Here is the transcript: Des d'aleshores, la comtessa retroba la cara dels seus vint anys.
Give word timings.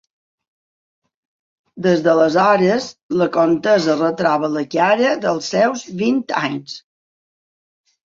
Des 1.87 2.01
d'aleshores, 2.07 2.89
la 3.23 3.29
comtessa 3.37 4.01
retroba 4.01 4.53
la 4.57 4.67
cara 4.75 5.15
dels 5.29 5.55
seus 5.57 5.89
vint 6.05 6.23
anys. 6.45 6.79